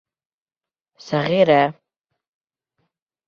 [1.07, 1.59] Сәғирә.